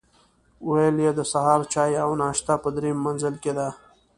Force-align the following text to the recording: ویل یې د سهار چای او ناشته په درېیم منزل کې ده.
ویل 0.69 0.97
یې 1.05 1.11
د 1.15 1.21
سهار 1.31 1.61
چای 1.73 1.93
او 2.05 2.11
ناشته 2.21 2.53
په 2.63 2.69
درېیم 2.75 2.97
منزل 3.05 3.35
کې 3.43 3.51
ده. 3.57 3.67